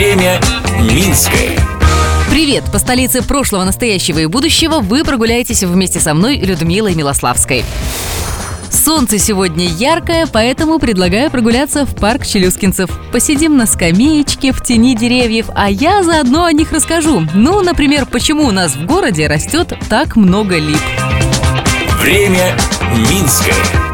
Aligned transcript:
Время 0.00 0.40
Минское. 0.80 1.58
Привет! 2.30 2.64
По 2.72 2.78
столице 2.78 3.20
прошлого, 3.20 3.64
настоящего 3.64 4.18
и 4.20 4.24
будущего 4.24 4.80
вы 4.80 5.04
прогуляетесь 5.04 5.62
вместе 5.62 6.00
со 6.00 6.14
мной, 6.14 6.38
Людмилой 6.38 6.94
Милославской. 6.94 7.66
Солнце 8.70 9.18
сегодня 9.18 9.66
яркое, 9.66 10.26
поэтому 10.26 10.78
предлагаю 10.78 11.30
прогуляться 11.30 11.84
в 11.84 11.94
парк 11.94 12.26
Челюскинцев. 12.26 12.88
Посидим 13.12 13.58
на 13.58 13.66
скамеечке 13.66 14.52
в 14.52 14.62
тени 14.62 14.96
деревьев, 14.96 15.50
а 15.54 15.68
я 15.68 16.02
заодно 16.02 16.44
о 16.44 16.52
них 16.54 16.72
расскажу. 16.72 17.26
Ну, 17.34 17.60
например, 17.60 18.06
почему 18.06 18.46
у 18.46 18.52
нас 18.52 18.76
в 18.76 18.86
городе 18.86 19.26
растет 19.26 19.74
так 19.90 20.16
много 20.16 20.56
лип. 20.56 20.80
Время 22.00 22.56
Минское. 22.96 23.89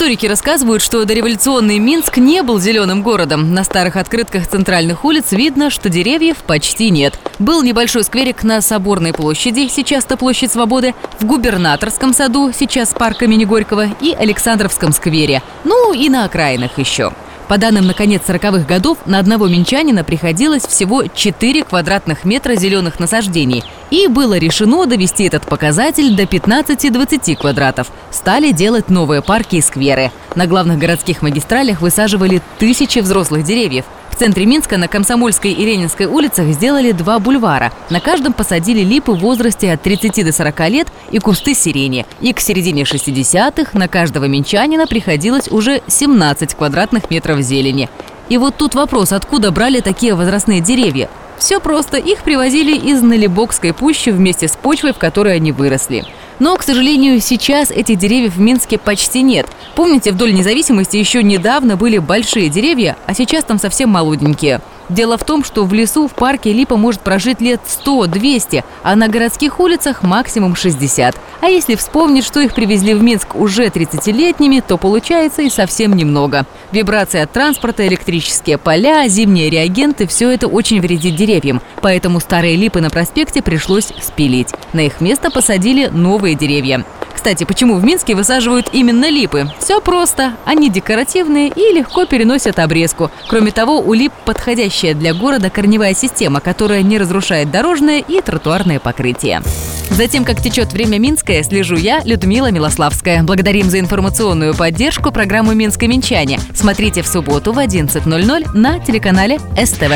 Историки 0.00 0.24
рассказывают, 0.24 0.82
что 0.82 1.04
дореволюционный 1.04 1.78
Минск 1.78 2.16
не 2.16 2.42
был 2.42 2.58
зеленым 2.58 3.02
городом. 3.02 3.52
На 3.52 3.64
старых 3.64 3.96
открытках 3.96 4.48
центральных 4.48 5.04
улиц 5.04 5.32
видно, 5.32 5.68
что 5.68 5.90
деревьев 5.90 6.38
почти 6.38 6.88
нет. 6.88 7.20
Был 7.38 7.62
небольшой 7.62 8.02
скверик 8.02 8.42
на 8.42 8.62
Соборной 8.62 9.12
площади, 9.12 9.68
сейчас-то 9.70 10.16
площадь 10.16 10.52
Свободы, 10.52 10.94
в 11.18 11.26
Губернаторском 11.26 12.14
саду, 12.14 12.50
сейчас 12.50 12.94
парк 12.94 13.24
имени 13.24 13.44
Горького, 13.44 13.88
и 14.00 14.14
Александровском 14.14 14.94
сквере. 14.94 15.42
Ну 15.64 15.92
и 15.92 16.08
на 16.08 16.24
окраинах 16.24 16.78
еще. 16.78 17.12
По 17.50 17.58
данным 17.58 17.84
на 17.84 17.94
конец 17.94 18.22
40-х 18.28 18.64
годов, 18.64 18.98
на 19.06 19.18
одного 19.18 19.48
минчанина 19.48 20.04
приходилось 20.04 20.62
всего 20.62 21.08
4 21.08 21.64
квадратных 21.64 22.24
метра 22.24 22.54
зеленых 22.54 23.00
насаждений. 23.00 23.64
И 23.90 24.06
было 24.06 24.38
решено 24.38 24.86
довести 24.86 25.24
этот 25.24 25.42
показатель 25.46 26.14
до 26.14 26.22
15-20 26.22 27.34
квадратов. 27.34 27.88
Стали 28.12 28.52
делать 28.52 28.88
новые 28.88 29.20
парки 29.20 29.56
и 29.56 29.60
скверы. 29.62 30.12
На 30.36 30.46
главных 30.46 30.78
городских 30.78 31.22
магистралях 31.22 31.80
высаживали 31.80 32.40
тысячи 32.60 33.00
взрослых 33.00 33.42
деревьев– 33.42 33.84
центре 34.20 34.44
Минска 34.44 34.76
на 34.76 34.86
Комсомольской 34.86 35.52
и 35.52 35.64
Ленинской 35.64 36.04
улицах 36.04 36.48
сделали 36.48 36.92
два 36.92 37.18
бульвара. 37.18 37.72
На 37.88 38.00
каждом 38.00 38.34
посадили 38.34 38.80
липы 38.80 39.12
в 39.12 39.20
возрасте 39.20 39.72
от 39.72 39.80
30 39.80 40.22
до 40.26 40.30
40 40.30 40.68
лет 40.68 40.88
и 41.10 41.18
кусты 41.18 41.54
сирени. 41.54 42.04
И 42.20 42.34
к 42.34 42.40
середине 42.40 42.82
60-х 42.82 43.78
на 43.78 43.88
каждого 43.88 44.26
минчанина 44.26 44.86
приходилось 44.86 45.48
уже 45.48 45.80
17 45.86 46.54
квадратных 46.54 47.10
метров 47.10 47.40
зелени. 47.40 47.88
И 48.28 48.36
вот 48.36 48.56
тут 48.56 48.74
вопрос, 48.74 49.12
откуда 49.12 49.52
брали 49.52 49.80
такие 49.80 50.14
возрастные 50.14 50.60
деревья? 50.60 51.08
Все 51.40 51.58
просто, 51.58 51.96
их 51.96 52.22
привозили 52.22 52.76
из 52.76 53.00
Налибокской 53.00 53.72
пущи 53.72 54.10
вместе 54.10 54.46
с 54.46 54.56
почвой, 54.56 54.92
в 54.92 54.98
которой 54.98 55.36
они 55.36 55.52
выросли. 55.52 56.04
Но, 56.38 56.54
к 56.56 56.62
сожалению, 56.62 57.18
сейчас 57.20 57.70
этих 57.70 57.96
деревьев 57.96 58.36
в 58.36 58.40
Минске 58.40 58.76
почти 58.76 59.22
нет. 59.22 59.46
Помните, 59.74 60.12
вдоль 60.12 60.34
независимости 60.34 60.98
еще 60.98 61.22
недавно 61.22 61.78
были 61.78 61.96
большие 61.96 62.50
деревья, 62.50 62.98
а 63.06 63.14
сейчас 63.14 63.44
там 63.44 63.58
совсем 63.58 63.88
молоденькие. 63.88 64.60
Дело 64.90 65.16
в 65.16 65.24
том, 65.24 65.44
что 65.44 65.64
в 65.64 65.72
лесу 65.72 66.08
в 66.08 66.14
парке 66.14 66.52
липа 66.52 66.76
может 66.76 67.00
прожить 67.00 67.40
лет 67.40 67.60
100-200, 67.64 68.64
а 68.82 68.96
на 68.96 69.06
городских 69.06 69.60
улицах 69.60 70.02
максимум 70.02 70.56
60. 70.56 71.14
А 71.40 71.46
если 71.46 71.76
вспомнить, 71.76 72.24
что 72.24 72.40
их 72.40 72.54
привезли 72.54 72.94
в 72.94 73.02
Минск 73.02 73.36
уже 73.36 73.66
30-летними, 73.66 74.62
то 74.66 74.76
получается 74.76 75.42
и 75.42 75.48
совсем 75.48 75.94
немного. 75.94 76.44
Вибрации 76.72 77.20
от 77.20 77.30
транспорта, 77.30 77.86
электрические 77.86 78.58
поля, 78.58 79.06
зимние 79.06 79.48
реагенты– 79.48 80.06
все 80.08 80.28
это 80.30 80.48
очень 80.48 80.80
вредит 80.80 81.14
деревьям. 81.14 81.62
Поэтому 81.80 82.18
старые 82.18 82.56
липы 82.56 82.80
на 82.80 82.90
проспекте 82.90 83.42
пришлось 83.42 83.92
спилить. 84.02 84.48
На 84.72 84.80
их 84.80 85.00
место 85.00 85.30
посадили 85.30 85.86
новые 85.86 86.34
деревья. 86.34 86.84
Кстати, 87.20 87.44
почему 87.44 87.74
в 87.74 87.84
Минске 87.84 88.14
высаживают 88.14 88.70
именно 88.72 89.10
липы? 89.10 89.46
Все 89.58 89.82
просто. 89.82 90.32
Они 90.46 90.70
декоративные 90.70 91.48
и 91.48 91.74
легко 91.74 92.06
переносят 92.06 92.58
обрезку. 92.58 93.10
Кроме 93.28 93.50
того, 93.50 93.78
у 93.78 93.92
лип 93.92 94.10
подходящая 94.24 94.94
для 94.94 95.12
города 95.12 95.50
корневая 95.50 95.92
система, 95.92 96.40
которая 96.40 96.80
не 96.80 96.96
разрушает 96.96 97.50
дорожное 97.50 97.98
и 97.98 98.22
тротуарное 98.22 98.80
покрытие. 98.80 99.42
Затем, 99.90 100.24
как 100.24 100.40
течет 100.40 100.72
время 100.72 100.98
Минское, 100.98 101.42
слежу 101.42 101.76
я, 101.76 102.00
Людмила 102.04 102.50
Милославская. 102.50 103.22
Благодарим 103.22 103.68
за 103.68 103.80
информационную 103.80 104.54
поддержку 104.54 105.12
программу 105.12 105.52
«Минское 105.52 105.90
Минчане». 105.90 106.40
Смотрите 106.54 107.02
в 107.02 107.06
субботу 107.06 107.52
в 107.52 107.58
11.00 107.58 108.56
на 108.56 108.80
телеканале 108.80 109.38
СТВ. 109.62 109.92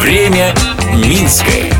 Время 0.00 0.52
Минское. 0.96 1.77